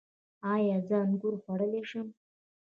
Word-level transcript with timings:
ایا 0.53 0.77
زه 0.87 0.95
انګور 1.05 1.33
خوړلی 1.41 1.83
شم؟ 1.89 2.07